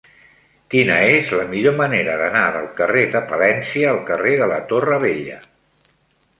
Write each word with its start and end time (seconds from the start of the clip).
Quina 0.75 0.95
és 1.17 1.29
la 1.39 1.45
millor 1.51 1.75
manera 1.81 2.15
d'anar 2.23 2.43
del 2.57 2.67
carrer 2.81 3.05
de 3.19 3.23
Palència 3.29 3.93
al 3.95 4.03
carrer 4.11 4.35
de 4.43 4.51
la 4.57 4.61
Torre 4.75 5.01
Vella? 5.09 5.41